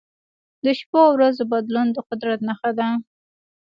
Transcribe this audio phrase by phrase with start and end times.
[0.63, 2.87] د شپو او ورځو بدلون د قدرت نښه ده.